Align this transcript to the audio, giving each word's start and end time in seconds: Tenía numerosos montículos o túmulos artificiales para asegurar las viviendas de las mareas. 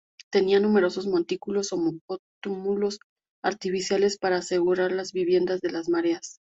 Tenía 0.31 0.59
numerosos 0.59 1.05
montículos 1.05 1.71
o 1.73 2.17
túmulos 2.41 2.99
artificiales 3.43 4.17
para 4.17 4.37
asegurar 4.37 4.91
las 4.91 5.11
viviendas 5.11 5.61
de 5.61 5.69
las 5.71 5.89
mareas. 5.89 6.39